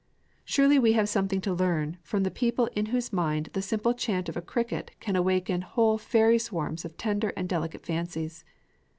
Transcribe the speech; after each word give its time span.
Surely 0.45 0.79
we 0.79 0.93
have 0.93 1.07
something 1.07 1.39
to 1.41 1.53
learn 1.53 1.95
from 2.01 2.23
the 2.23 2.31
people 2.31 2.65
in 2.75 2.87
whose 2.87 3.13
mind 3.13 3.51
the 3.53 3.61
simple 3.61 3.93
chant 3.93 4.27
of 4.27 4.35
a 4.35 4.41
cricket 4.41 4.89
can 4.99 5.15
awaken 5.15 5.61
whole 5.61 5.99
fairy 5.99 6.39
swarms 6.39 6.83
of 6.83 6.97
tender 6.97 7.29
and 7.37 7.47
delicate 7.47 7.85
fancies. 7.85 8.43